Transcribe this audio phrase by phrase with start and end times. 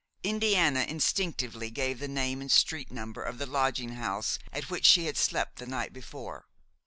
[0.23, 5.05] Indiana instinctively gave the name and street number of the lodging house at which she
[5.05, 6.47] had slept the night before.